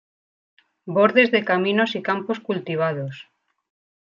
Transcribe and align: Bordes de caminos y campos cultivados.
Bordes 0.95 1.29
de 1.29 1.45
caminos 1.45 1.93
y 1.95 2.01
campos 2.01 2.39
cultivados. 2.39 3.27